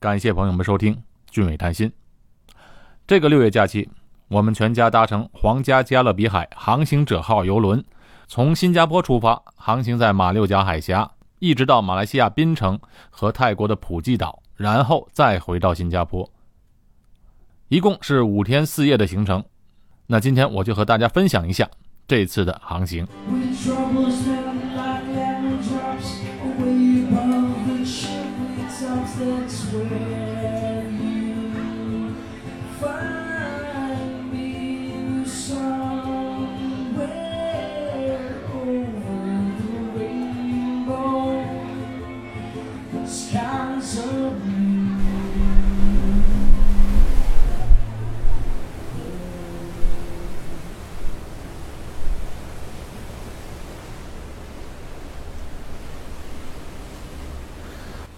[0.00, 0.94] 感谢朋友们收听
[1.30, 1.86] 《俊伟谈心》。
[3.06, 3.86] 这个六月假期，
[4.28, 7.84] 我们全家搭乘皇家加勒比海航行者号游轮，
[8.26, 16.26] 从新加坡出发，航行在马六甲海峡，一直到马来西亚槟城和泰国的普吉岛，然后再回到新加坡。
[17.68, 19.44] 一共是五天四夜的行程。
[20.06, 21.68] 那今天我就和大家分享一下
[22.08, 23.06] 这次的航行。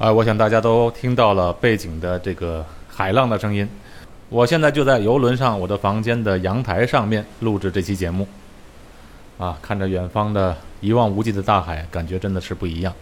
[0.03, 3.69] 啊，我想大家都听到了背景的这个海浪的声音。
[4.31, 8.27] 我现在就在游轮上我的房间的阳台上面录制这期节目。
[9.39, 12.93] 啊，看着远方的一望无际的大海，感觉真的是不一样。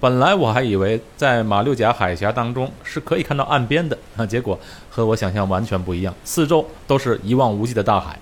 [0.00, 8.18] 本来我还以为在马六甲海峡当中是可以看到岸边的，啊，结果和我想象完全不一样，四周都是一望无际的大海。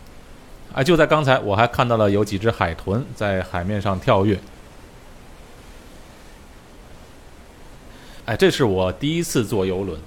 [0.74, 4.36] 啊，就在刚才，我还看到了有几只海豚在海面上跳跃。
[8.26, 9.98] 哎，这是我第一次坐游轮。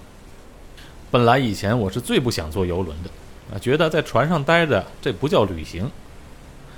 [1.10, 3.10] 本来以前我是最不想坐游轮的，
[3.52, 5.90] 啊，觉得在船上待着这不叫旅行。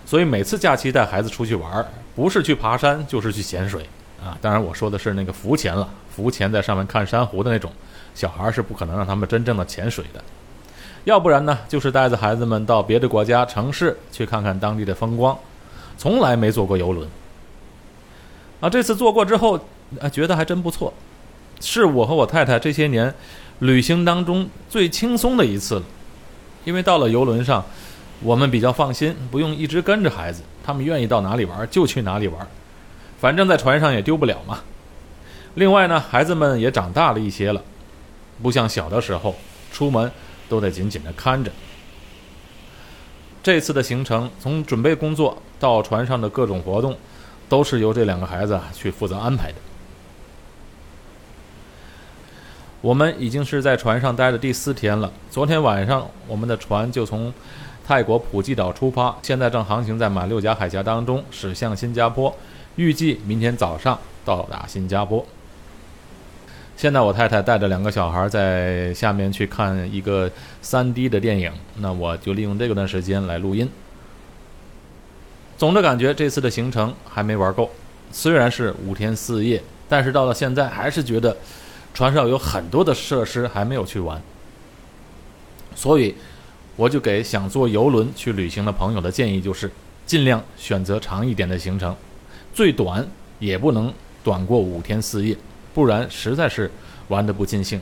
[0.06, 3.88] 所以每次假期带孩子出去玩，不是去爬山就是去潜水，
[4.23, 7.72] 啊，当然我说的是那个浮潜了，浮潜在上面看珊瑚的那种。
[8.14, 10.22] 小孩是不可能让他们真正的潜水的，
[11.05, 15.36] 要不然呢，就是带着孩子们到别的国家城市去看看当地的风光，
[15.98, 17.09] 从来没坐过游轮。
[18.59, 19.58] 啊，这次坐过之后，
[20.00, 20.94] 啊，觉得还真不错。
[21.62, 23.14] 是我和我太太这些年
[23.59, 25.84] 旅行当中最轻松的一次了，
[26.66, 27.64] 因为到了游轮上，
[28.22, 32.48] 我们比较放心，不用一直跟着孩子，他们愿意到哪里玩就去哪里玩，
[33.20, 34.60] 反正在船上也丢不了嘛。
[35.55, 37.61] 另外呢，孩子们也长大了一些了，
[38.42, 39.36] 不像小的时候
[39.72, 40.11] 出门
[40.49, 41.52] 都得紧紧的看着。
[43.43, 46.95] 这次的行程从准备工作到船上的各种活动，
[47.49, 49.55] 都是由这两个孩子去负责安排的。
[52.81, 55.11] 我们已经是在船上待的第四天了。
[55.30, 57.31] 昨天晚上，我们的船就从
[57.86, 62.36] 泰国普吉岛出发，现在正航行在马六甲海峡当中，驶向新加坡，
[62.77, 65.23] 预计明天早上到达新加坡。
[66.75, 70.27] 现在我太太带着两个小孩在下面去看一个
[70.63, 73.69] 3D 的电影，那我就利用这段时间来录音。
[75.55, 77.69] 总的感觉，这次的行程还没玩够，
[78.11, 81.37] 虽然是五天四夜，但是到了现在还是觉得。
[81.94, 84.22] 船上有很多的设施还没有去玩，
[85.76, 86.16] 所以
[86.76, 89.70] 我就给想坐游轮去旅行的朋友的建议就是，
[90.06, 91.96] 尽量选择长一点的行程，
[92.54, 93.06] 最短
[93.40, 93.94] 也不能
[94.24, 95.36] 短过五天四夜，
[95.74, 96.72] 不然实在是
[97.10, 97.80] 玩得不尽兴。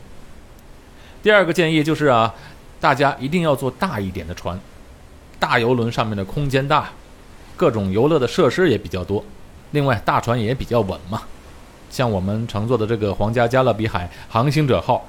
[1.22, 2.34] 第二个建议就是啊，
[2.80, 4.60] 大家一定要坐大一点的船，
[5.38, 6.90] 大游轮上面的空间大，
[7.56, 9.24] 各种游乐的设施也比较多，
[9.72, 11.22] 另外大船也比较稳嘛。
[11.90, 15.06] 像我们乘坐的这个皇家加勒比海航行者号，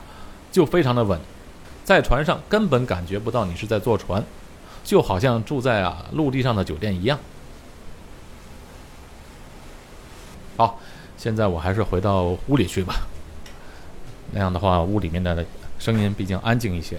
[0.50, 1.20] 就非常的稳，
[1.84, 4.24] 在船上根本感觉不到你是在坐船，
[4.82, 7.18] 就好像住在啊陆地上的酒店一样。
[10.56, 10.80] 好，
[11.16, 12.94] 现在我还是回到屋里去吧，
[14.32, 15.44] 那样的话屋里面的
[15.78, 16.98] 声音毕竟安静一些。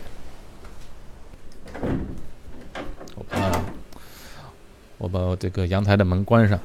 [3.15, 3.63] 我把
[4.97, 6.59] 我把这个阳台的门关上。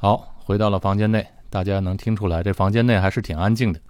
[0.00, 3.80] 好，回到了房间内，大家能听出来，这房间内还是挺安静的。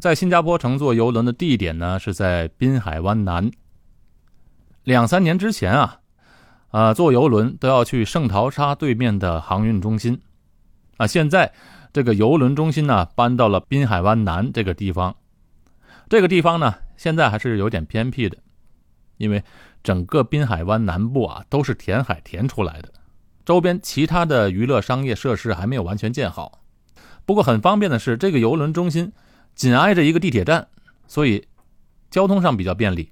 [0.00, 3.52] 在新加坡乘坐游轮的地点呢，是在滨海湾南。
[4.82, 6.00] 两三年之前啊，
[6.70, 10.20] 啊，坐游轮都要去圣淘沙对面的航运中心，
[10.96, 11.52] 啊，现在
[11.92, 15.14] 这个游轮中心呢，搬到了滨海湾南这个地方。
[16.08, 18.36] 这个地方呢，现在还是有点偏僻的，
[19.18, 19.44] 因为。
[19.84, 22.92] 整个滨海湾南部啊，都是填海填出来的，
[23.46, 26.60] 周边其他的娱乐商业设施还没有完全建好。
[27.24, 29.12] 不过很方便的是，这个游轮中心
[29.54, 30.66] 紧挨着一个地铁站，
[31.06, 31.46] 所以
[32.10, 33.10] 交通上比较便利。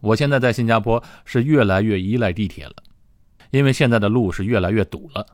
[0.00, 2.74] 我现在在新加坡是越来越依赖地铁了，
[3.50, 5.26] 因为现在的路是越来越堵了。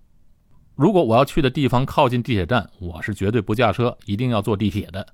[0.77, 5.07] 如果我要去的地方靠近地铁站，我是绝对不驾车，一定要坐地铁的。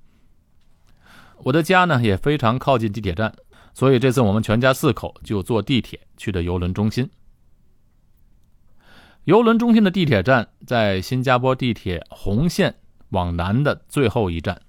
[1.39, 3.33] 我的家呢也非常靠近地铁站，
[3.79, 7.09] 所以这次我们全家四口就坐地铁去的游轮中心。
[9.23, 12.75] 游轮中心的地铁站在新加坡地铁红线
[13.11, 14.61] 往南的最后一站。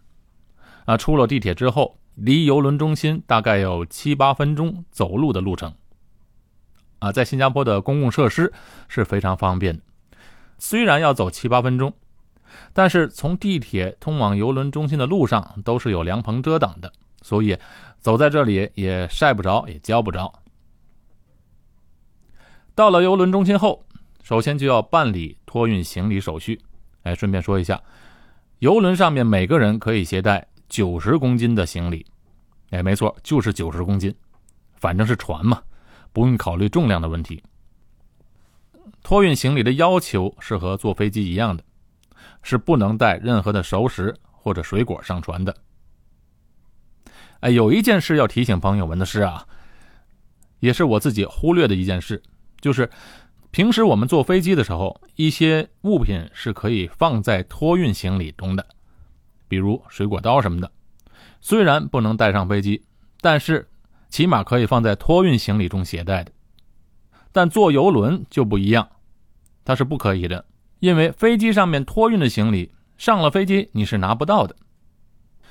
[0.85, 5.73] 啊，出了地铁之后，离游轮中心大概有七八分钟走路的路程。
[6.99, 8.53] 啊，在新加坡的公共设施
[8.87, 9.81] 是非常方便的，
[10.59, 11.91] 虽然要走七八分钟，
[12.73, 17.57] 但是从地铁通往游轮中心的路上都是有凉棚遮挡的，所以
[17.99, 20.33] 走在这里也晒不着，也浇不着。
[22.75, 23.83] 到了游轮中心后。
[24.21, 26.61] 首先就要办理托运行李手续。
[27.01, 27.81] 哎，顺便说一下，
[28.59, 32.05] 游轮上面每个人可以携带九十公斤的行李。
[32.69, 34.13] 哎，没错，就是九十公斤，
[34.75, 35.59] 反正是船嘛，
[36.13, 37.41] 不用考虑重量的问题。
[39.01, 41.63] 托运行李的要求是和坐飞机一样的，
[42.43, 45.55] 是不能带任何的熟食或者水果上船的。
[47.41, 49.45] 哎，有一件事要提醒朋友们的是啊，
[50.59, 52.21] 也是我自己忽略的一件事，
[52.61, 52.89] 就是。
[53.51, 58.63] 平时我们坐飞机的时候，一些物品是可以放在托运行李中的，
[59.47, 60.71] 比如水果刀什么的。
[61.41, 62.83] 虽然不能带上飞机，
[63.21, 63.67] 但是
[64.07, 66.31] 起码可以放在托运行李中携带的。
[67.31, 68.87] 但坐游轮就不一样，
[69.65, 70.45] 它是不可以的，
[70.79, 74.55] 因为飞机上面托运的行李上了飞机你是拿不到的，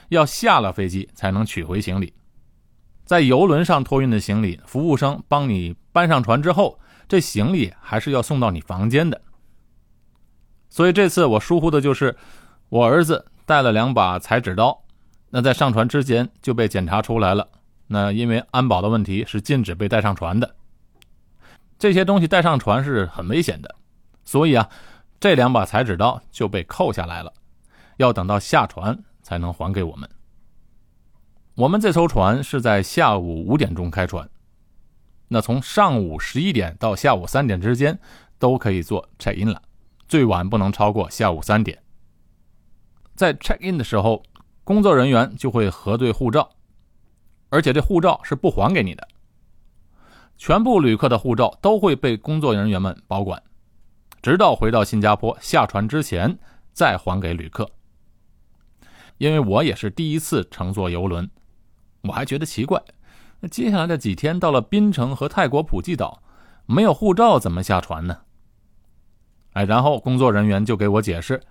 [0.08, 2.12] 要下了飞机才能取回行李。
[3.04, 6.78] 在游轮上托运的行李，服务生帮你搬上船之后。
[7.10, 9.18] 这行李还是要送到你房间的，
[10.68, 12.14] 所以这次我疏忽的就是
[12.68, 14.84] 我儿子带了两把裁纸刀，
[15.30, 17.48] 那在上船之前就被检查出来了。
[17.86, 20.54] 那因为安保的问题是禁止被带上船的，
[21.78, 23.74] 这些东西带上船是很危险的，
[24.22, 24.68] 所以啊，
[25.18, 27.32] 这两把裁纸刀就被扣下来了，
[27.96, 30.08] 要等到下船才能还给我们。
[31.54, 34.26] 我们这艘船是在下午五点钟开船。
[35.28, 37.98] 那从上午十一点到下午三点之间，
[38.38, 39.60] 都可以做 check in 了，
[40.08, 41.82] 最晚不能超过下午三点。
[43.14, 44.22] 在 check in 的时候，
[44.64, 46.48] 工作人员就会核对护照，
[47.50, 49.06] 而且这护照是不还给你的，
[50.38, 53.42] 全部旅客的护照都会被工作人员们保管，
[54.22, 56.38] 直到回到新加坡下船之前
[56.72, 57.68] 再还给旅客。
[59.18, 61.28] 因为我也是第一次乘坐游轮，
[62.02, 62.82] 我还觉得奇怪。
[63.40, 66.22] 那接下来的几天，到了槟城和泰国普吉岛，
[66.66, 68.18] 没有护照怎么下船呢？
[69.52, 71.42] 哎，然后工作人员就给我解释，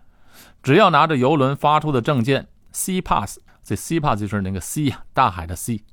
[0.63, 5.83] 只要拿着游轮发出的证件 C Pass，这 C Pass 就是那个 C 呀，大海的 C，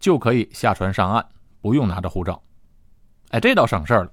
[0.00, 1.26] 就可以下船上岸，
[1.60, 2.42] 不用拿着护照。
[3.30, 4.12] 哎，这倒省事儿了。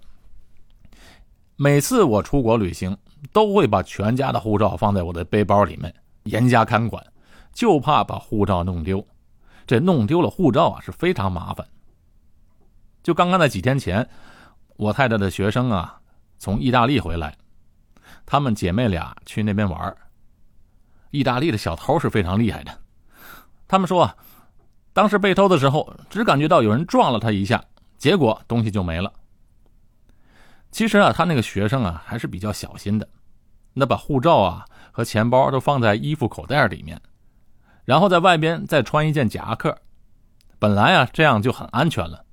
[1.55, 2.97] 每次我出国旅行，
[3.31, 7.05] 都会把全家的护照放在我的背包里面，严加看管，
[7.53, 9.05] 就怕把护照弄丢。
[9.67, 11.67] 这弄丢了护照啊，是非常麻烦。
[13.03, 14.07] 就刚刚在几天前，
[14.77, 15.99] 我太太的学生啊，
[16.37, 17.35] 从意大利回来，
[18.25, 19.95] 她们姐妹俩去那边玩。
[21.11, 22.79] 意大利的小偷是非常厉害的，
[23.67, 24.09] 他们说，
[24.93, 27.63] 当时被偷的时候，只感觉到有人撞了他一下，
[27.97, 29.11] 结果东西就没了。
[30.71, 33.07] 其实啊，他那个学生啊，还是比较小心的，
[33.73, 37.01] 那把护照啊和钱包都放在衣服口袋里面。
[37.85, 39.77] 然后在外边再穿一件夹克，
[40.59, 42.23] 本来啊这样就很安全了。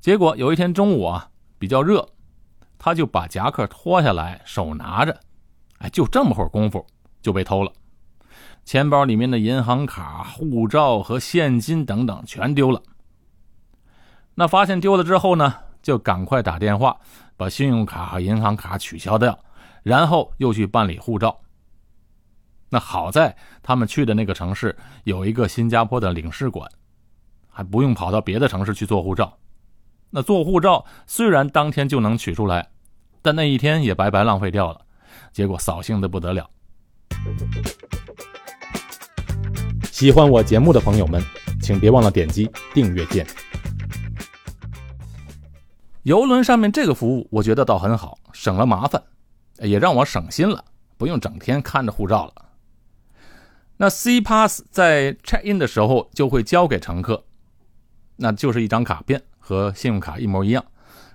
[0.00, 2.08] 结果有一天中午啊比较热，
[2.78, 5.20] 他就把夹克脱下来，手拿着，
[5.78, 6.86] 哎，就这么会儿功夫
[7.20, 7.72] 就被偷了。
[8.64, 12.80] 钱包里面的银行卡、护照和现金等等全丢了。
[14.34, 15.52] 那发现丢了之后呢，
[15.82, 16.96] 就赶快打电话
[17.36, 19.36] 把信用卡和银行卡取消掉，
[19.88, 21.40] 然后又去办理护照。
[22.68, 26.70] 那好在他们去的那个城市有一个新加坡的领事馆，
[27.48, 29.38] 还不用跑到别的城市去做护照。
[30.10, 32.68] 那做护照虽然当天就能取出来，
[33.22, 34.82] 但那一天也白白浪费掉了，
[35.32, 36.50] 结果扫兴的不得了。
[39.90, 41.22] 喜欢我节目的朋友们，
[41.62, 43.26] 请别忘了点击订阅键。
[46.02, 49.02] 游轮上面这个服务我觉得倒很好，省了麻烦，
[49.60, 50.64] 也让我省心了，
[50.96, 52.34] 不用整天看着护照了。
[53.76, 57.24] 那 C Pass 在 check in 的时候就会交给乘客，
[58.16, 60.64] 那就是一张卡片，和信用卡一模一样，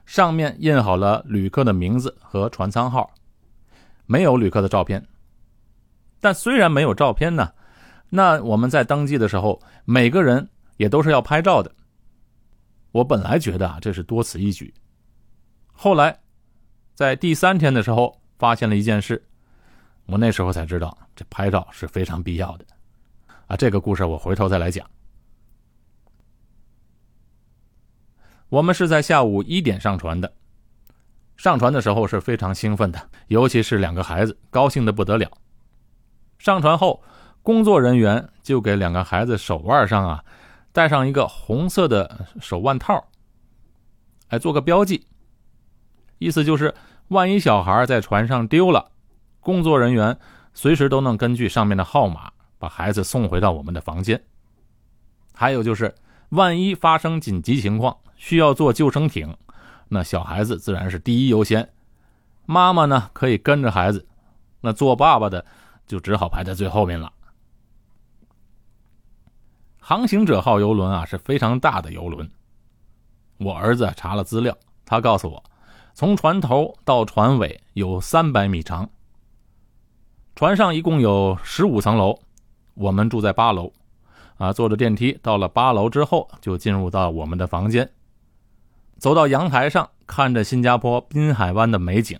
[0.05, 3.13] 上面印好了旅客的名字和船舱号，
[4.05, 5.05] 没有旅客的照片。
[6.21, 7.51] 但虽然没有照片呢，
[8.09, 11.69] 那我们在登记的时候，每个人也都是要拍照的。
[12.93, 14.73] 我本来觉得啊，这是多此一举，
[15.73, 16.21] 后来
[16.95, 18.22] 在第三天的时候。
[18.43, 19.23] 发现了一件事，
[20.05, 22.65] 我那时候才知道这拍照是非常必要的。
[23.47, 24.85] 啊，这个故事我回头再来讲。
[28.49, 30.33] 我们是在下午一点上船的，
[31.37, 35.31] 上船的时候是非常兴奋的，尤其是两个孩子，高兴的不得了。
[36.37, 37.01] 上船后，
[37.43, 40.25] 工作人员就给两个孩子手腕上啊
[40.73, 43.07] 戴上一个红色的手腕套，
[44.27, 45.07] 来做个标记，
[46.17, 46.75] 意思就是
[47.09, 48.91] 万一小孩在船上丢了，
[49.39, 50.17] 工作人员
[50.53, 54.23] 随时都能根据上面的号码把孩子送回到我们的房间。
[55.33, 55.93] 还有就是，
[56.29, 57.97] 万一发生紧急情况。
[58.15, 59.35] 需要坐救生艇，
[59.89, 61.73] 那小孩子自然是第一优先。
[62.45, 64.07] 妈妈呢可以跟着孩子，
[64.61, 65.45] 那做爸爸的
[65.85, 67.11] 就只好排在最后面了。
[69.77, 72.29] 航行者号游轮啊是非常大的游轮。
[73.39, 75.43] 我儿子查了资料，他告诉我，
[75.93, 78.89] 从船头到船尾有三百米长。
[80.35, 82.19] 船上一共有十五层楼，
[82.73, 83.71] 我们住在八楼，
[84.37, 87.87] 啊，坐着电梯到了八楼之后，就进入到我们的房间。
[88.97, 92.19] 走到阳台上，看着新加坡滨海湾的美景，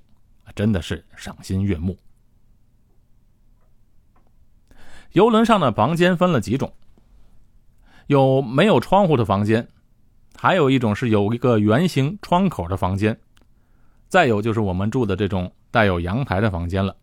[0.55, 1.97] 真的是赏心悦目。
[5.13, 6.71] 游轮上的房间分了几种，
[8.05, 9.67] 有没有窗户的房间，
[10.35, 13.19] 还有一种是有一个圆形窗口的房间，
[14.13, 16.95] 再有就是我们住的这种带有阳台的房间了。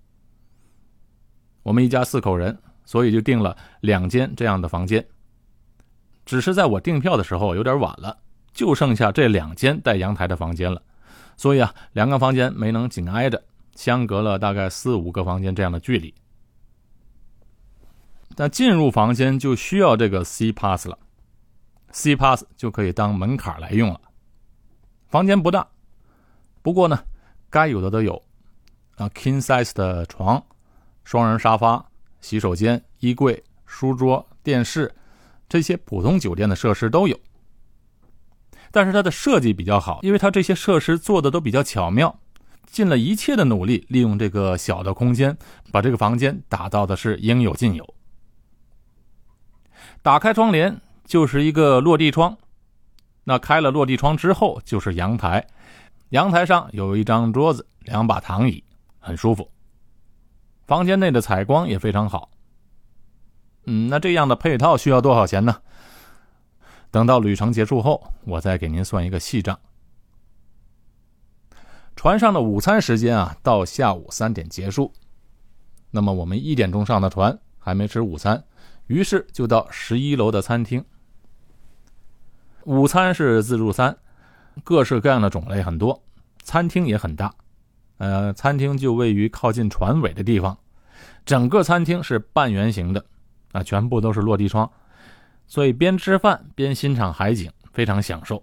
[1.64, 5.05] 我们一家四口人，所以就订了两间这样的房间。
[6.25, 8.17] 只是在我订票的时候有点晚了。
[8.52, 10.81] 就剩下这两间带阳台的房间了，
[11.37, 13.43] 所以啊，两个房间没能紧挨着，
[13.75, 16.14] 相隔了大概四五个房间这样的距离。
[18.37, 20.97] 但进入房间就需要这个 C pass 了
[21.90, 24.00] ，C pass 就可以当门槛来用了。
[25.09, 25.67] 房间不大，
[26.62, 27.02] 不过呢，
[27.49, 28.23] 该有的都有，
[28.97, 30.43] 啊，king size 的床、
[31.05, 31.85] 双人沙发、
[32.21, 34.95] 洗手间、衣柜、书桌、电视，
[35.49, 37.19] 这些普通酒店的设施都有。
[38.71, 42.21] 但是它的设计比较好，因为它这些设施做的都比较巧妙，
[42.67, 45.37] 尽了一切的努力，利用这个小的空间，
[45.73, 47.95] 把这个房间打造的是应有尽有。
[50.02, 52.37] 打开窗帘就是一个落地窗，
[53.25, 55.45] 那开了落地窗之后就是阳台，
[56.11, 58.62] 阳台上有一张桌子，两把躺椅，
[58.99, 59.50] 很舒服。
[60.67, 62.31] 房间内的采光也非常好。
[63.67, 65.62] 嗯，那这样的配套需要多少钱呢？
[66.90, 69.59] 等到旅程结束后，我再给您算一个细账。
[71.95, 74.93] 船上的午餐时间啊，到下午三点结束。
[75.93, 78.43] 那么我们一点钟上的船，还没吃午餐，
[78.87, 80.85] 于是就到十一楼的餐厅。
[82.64, 83.97] 午餐是自助餐，
[84.64, 86.02] 各式各样的种类很多，
[86.43, 87.33] 餐厅也很大。
[87.99, 90.57] 呃，餐厅就位于靠近船尾的地方，
[91.26, 93.05] 整个餐厅是半圆形的，
[93.52, 94.71] 啊，全部都是落地窗。
[95.47, 98.43] 所以边吃饭边欣赏海景，非常享受。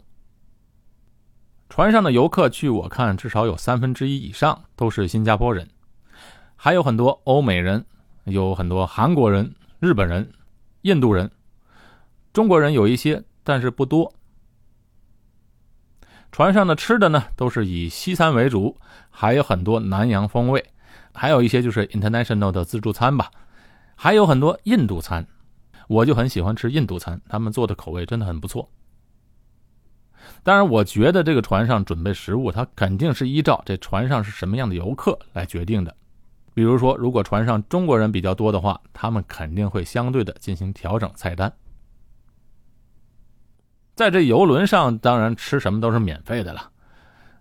[1.70, 5.68] 船上的游客，据我看，至少有三分之一以上都是新加坡人，
[6.56, 7.86] 还有很多欧美人，
[8.26, 10.30] 有很多韩国人、日本人、
[10.84, 11.32] 印度人，
[12.32, 14.14] 中国人有一些，但是不多。
[16.32, 18.78] 船上的吃的呢，都是以西餐为主，
[19.10, 20.64] 还有很多南洋风味，
[21.14, 23.32] 还有一些就是 international 的自助餐吧，
[23.96, 25.26] 还有很多印度餐。
[25.88, 28.70] 我就很喜欢吃印度餐，他们做的口味真的很不错。
[30.44, 35.96] 当然，我觉得这个船上准备食物，它肯定是依照这船上是什么样的游客来决定的。
[36.54, 41.52] 比如说，如果船上中国人比较多的话，他们肯定会相对的进行调整菜单。
[43.98, 46.70] 在这游轮上，当然吃什么都是免费的了，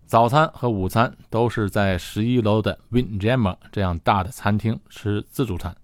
[0.07, 5.77] 早餐和午餐都是在十一楼的 Windjammer 这样大的餐厅吃自助餐。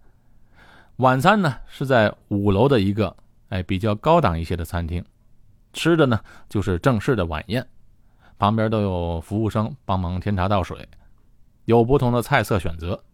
[0.97, 3.15] 晚餐呢是在五楼的一个
[3.51, 5.05] 哎比较高档一些的餐厅，
[5.75, 7.69] 吃的呢就是正式的晚宴，
[8.39, 10.89] 旁边都有服务生帮忙添茶倒水，
[11.67, 13.05] 有不同的菜色选择。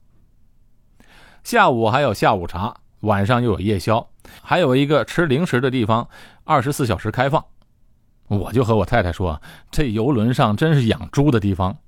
[1.43, 4.09] 下午还有下午茶，晚上又有夜宵，
[4.43, 6.09] 还有一个吃零食的地方，
[6.45, 7.45] 二十四小时开放。
[8.27, 9.41] 我就和我太太说，
[9.71, 11.79] 这游轮上真是养猪的地方，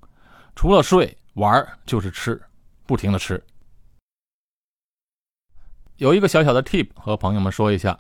[0.55, 2.41] 除了睡玩就是吃，
[2.87, 3.43] 不停的吃。
[5.97, 7.99] 有一个小小的 tip 和朋友们说一下，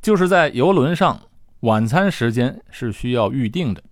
[0.00, 1.20] 就是在游轮上
[1.60, 3.82] 晚餐时间是需要预定的，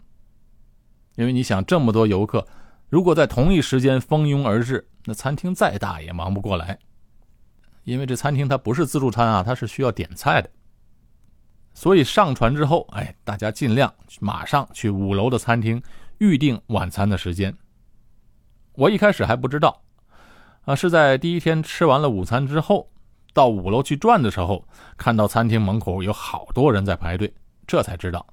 [1.16, 2.46] 因为你想这么多游客，
[2.88, 6.78] 如果在同一时间蜂拥而至，那餐厅再大也忙不过来。
[7.90, 10.48] 因为这餐厅它不是自助餐啊，它是需要点菜的，
[11.74, 15.82] 所以上船之后，哎，大家尽量马上去五楼的餐厅
[16.18, 17.52] 预定晚餐的时间。
[18.74, 19.82] 我一开始还不知道，
[20.66, 22.88] 啊，是在第一天吃完了午餐之后，
[23.34, 24.64] 到五楼去转的时候，
[24.96, 27.34] 看到餐厅门口有好多人在排队，
[27.66, 28.24] 这才知道。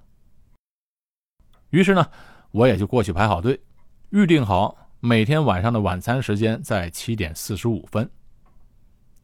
[1.71, 2.07] 于是呢，
[2.51, 3.59] 我也就过去排好队，
[4.11, 8.07] 预定好每天晚上的晚餐时间在七点四十五分。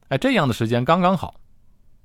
[0.08, 1.40] 哎，这样的时间刚刚好。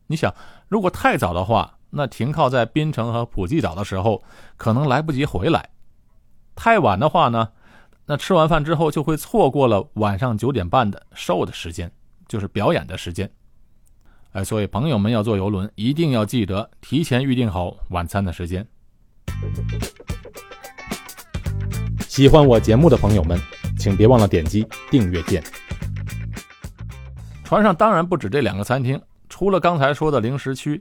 [0.08, 0.34] 你想，
[0.68, 4.24] 如果太早的话，那停靠在槟城和普吉岛的时候，
[4.58, 5.62] 可能来不及回来；
[6.56, 7.50] 太晚的话呢，
[8.06, 11.92] 那吃完饭之后就会错过了晚上九点半的 show 的时间，
[12.28, 13.30] 就是表演的时间。
[14.32, 18.66] 哎，所以朋友们要坐游轮，一定要记得提前预定好晚餐的时间。
[22.08, 23.40] 喜欢我节目的朋友们，
[23.78, 25.44] 请别忘了点击订阅键。
[27.50, 30.80] 船上当然不止这两个餐厅，除了刚才说的零食区，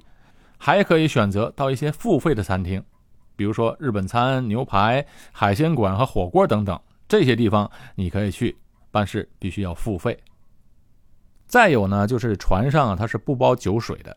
[0.59, 2.85] 还可以选择到一些付费的餐厅，
[3.37, 6.79] 比如说日本餐、牛排、海鲜馆和火锅等等。
[7.09, 8.55] 这些地方你可以去，
[8.91, 10.15] 但是必须要付费。
[11.47, 14.15] 再有呢，就是船上它是不包酒水的，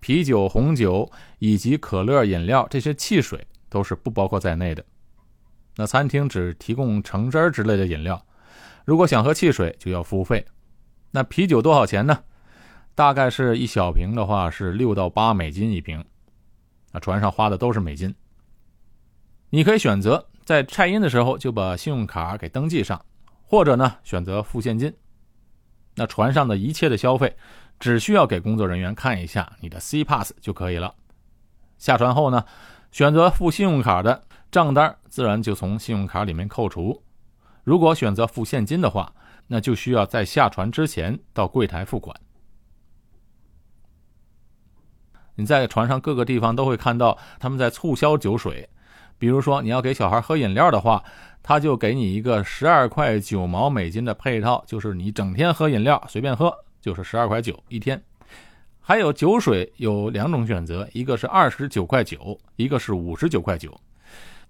[0.00, 4.84] 啤酒、红酒以及可乐饮料这些汽水都是不包括在内的。
[5.76, 8.20] 那餐厅只提供橙汁之类的饮料，
[8.84, 10.44] 如果想喝汽水就要付费。
[11.12, 12.24] 那啤酒多少钱呢？
[12.94, 16.04] 大概是一小瓶的话是六到八美金一瓶。
[16.90, 18.14] 那船上花的都是美金。
[19.50, 23.02] 你可以选择在拆音的时候就把信用卡给登记上，
[23.44, 24.94] 或者呢选择付现金。
[25.94, 27.36] 那船上的一切的消费，
[27.78, 30.94] 只需要给工作人员看一下你的 C pass 就可以了。
[31.78, 32.44] 下船后呢，
[32.90, 37.02] 选择付信用卡的账单自然就从信用卡里面扣除。
[37.64, 39.14] 如果选择付现金的话，
[39.46, 42.16] 那就需要在下船之前到柜台付款。
[45.34, 48.68] 你在船上各个地方都会看到他们在促销酒水，
[49.18, 51.02] 比如说你要给小孩喝饮料的话，
[51.42, 58.00] 他就给你一个十二块九毛美金的配套，就是你整天喝饮料随便喝，就是十二块九一天。
[58.80, 63.72] 还有酒水有两种选择，一个是二十九块九，一个是五十九块九。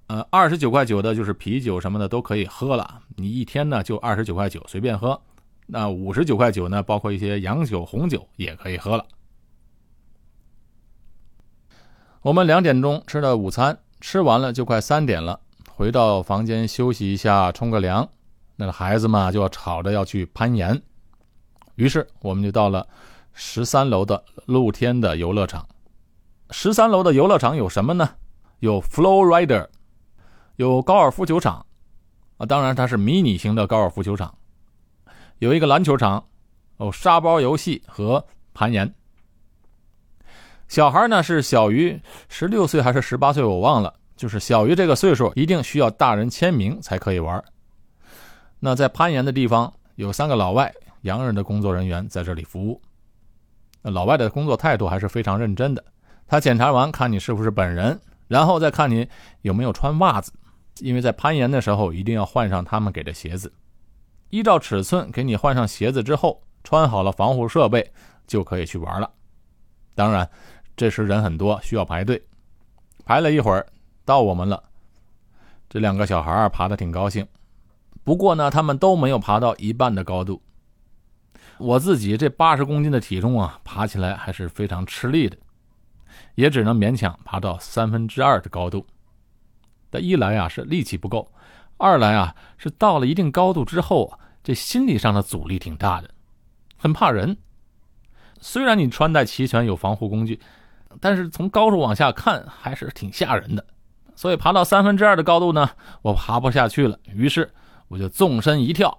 [0.09, 5.21] 呃，二十九块九的就是啤酒什么的都可以喝了，你一天呢就二十九块九随便喝。
[5.67, 9.07] 那五十九块九呢，包括一些洋酒、红酒也可以喝了。
[12.21, 18.07] 我们两点钟吃的午餐，吃完了就快三点了，回到房间休息一下，冲个凉。
[18.57, 20.83] 那个孩子们就要吵着要去攀岩，
[21.77, 22.87] 于是我们就到了
[23.33, 25.67] 十三楼的露天的游乐场。
[26.51, 28.11] 十三楼的游乐场有什么呢？
[28.59, 29.69] 有 Flow Rider。
[30.57, 31.65] 有高尔夫球场，
[32.37, 34.35] 啊，当然它是迷你型的高尔夫球场。
[35.39, 36.25] 有一个篮球场，
[36.77, 38.93] 哦，沙包游戏和攀岩。
[40.69, 43.93] 小孩呢是小于十六岁还是十八岁，我忘了。
[44.15, 47.43] 就是小于这个岁数，一定需要大人签名才可以玩。
[48.61, 52.81] 那在攀岩的地方，有三个老外洋人的工作人员在这里服务。
[53.83, 55.85] 老外的工作态度还是非常认真的。
[56.29, 59.09] 他检查完，看你是不是本人，然后再看你
[59.41, 60.33] 有没有穿袜子。
[60.81, 63.53] 因为在攀岩的时候一定要换上他们给的鞋子，
[64.31, 67.93] 依照尺寸给你换上鞋子之后，穿好了防护设备
[68.27, 69.11] 就可以去玩了。
[69.95, 70.29] 当然，
[70.77, 72.23] 这时人很多，需要排队。
[73.05, 73.67] 排了一会儿，
[74.05, 74.63] 到我们了。
[75.69, 77.27] 这两个小孩爬的挺高兴，
[78.05, 80.41] 不过呢，他们都没有爬到一半的高度。
[81.59, 85.37] 我自己这八十公斤的体重啊，爬起来还是非常吃力的，
[86.35, 88.87] 也只能勉强爬到三分之二的高度。
[89.93, 91.31] 的一来啊是力气不够，
[91.77, 96.11] 二来啊是到了一定高度之后啊，这心理上的阻力挺大的，
[96.77, 97.37] 很怕人。
[98.41, 100.41] 虽然你穿戴齐全有防护工具，
[101.01, 103.65] 但是从高处往下看还是挺吓人的。
[104.17, 105.71] 所以爬到三分之二的高度呢，
[106.03, 107.53] 我爬不下去了，于是
[107.89, 108.99] 我就纵身一跳，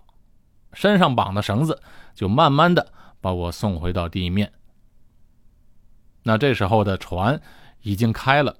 [0.73, 1.81] 身上绑的绳子
[2.15, 4.51] 就慢慢的把我送回到地面。
[6.23, 7.41] 那这时候的船
[7.81, 8.55] 已经开了。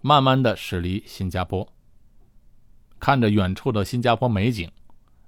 [0.00, 1.66] 慢慢的驶离新加坡，
[3.00, 4.70] 看着远处的新加坡美景，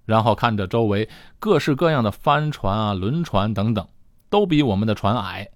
[0.04, 3.86] 然后看着周围各式各样的帆船啊、轮船等等，
[4.28, 5.48] 都比我们的船矮，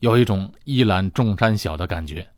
[0.00, 2.28] 有一种一览众山小的感觉。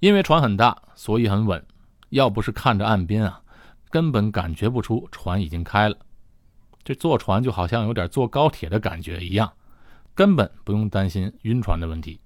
[0.00, 1.64] 因为船很大，所以很稳。
[2.10, 3.40] 要不是看着岸边啊，
[3.90, 5.96] 根本感觉不出船已经开了。
[6.84, 9.52] 这坐船就好像有点坐高铁的感觉一样，
[10.14, 12.20] 根本不用担心晕船的问题。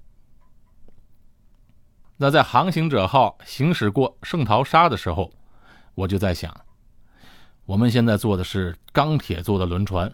[2.23, 5.33] 那在航行者号行驶过圣淘沙的时候，
[5.95, 6.55] 我就在想，
[7.65, 10.13] 我们现在坐的是钢铁做的轮船，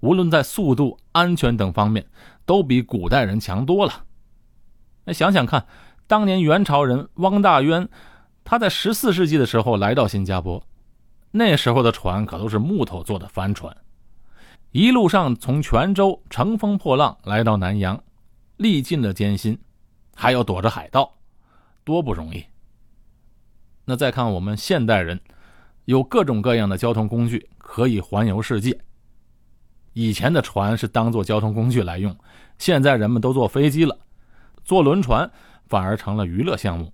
[0.00, 2.06] 无论在速度、安全等方面，
[2.46, 4.04] 都比古代人强多了。
[5.04, 5.66] 那想想看，
[6.06, 7.90] 当年元朝人汪大渊，
[8.42, 10.66] 他在十四世纪的时候来到新加坡，
[11.30, 13.76] 那时候的船可都是木头做的帆船，
[14.70, 18.02] 一路上从泉州乘风破浪来到南洋，
[18.56, 19.58] 历尽了艰辛，
[20.14, 21.12] 还要躲着海盗，
[21.84, 22.44] 多不容易。
[23.84, 25.20] 那再看我们现代人，
[25.84, 28.80] 有各种各样的交通工具可以环游世界。
[29.92, 32.16] 以前的船是当做交通工具来用，
[32.58, 33.96] 现在人们都坐飞机了，
[34.64, 35.30] 坐轮船
[35.66, 36.92] 反而成了娱乐项目。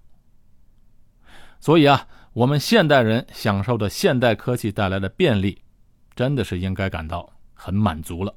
[1.61, 5.63] 所以啊，我们现代人享受的现代科技带来的便利，
[6.15, 8.35] 真的是应该感到很满足了。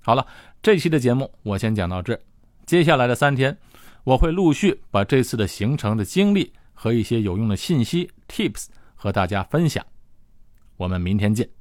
[0.00, 0.26] 好了，
[0.62, 2.18] 这期的节目我先讲到这，
[2.64, 3.58] 接下来的三天。
[4.04, 9.84] 我会陆续把这次的行程的经历和一些有用的信息 tips 和大家分享。
[10.76, 11.59] 我们明天见。